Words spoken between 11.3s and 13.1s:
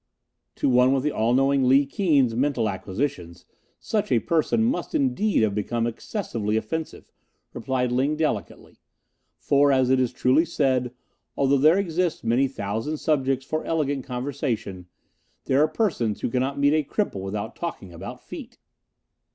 'Although there exist many thousand